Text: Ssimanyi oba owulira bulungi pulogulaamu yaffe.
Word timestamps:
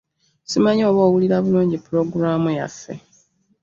Ssimanyi 0.45 0.83
oba 0.89 1.01
owulira 1.07 1.37
bulungi 1.45 1.77
pulogulaamu 1.83 2.49
yaffe. 2.57 2.93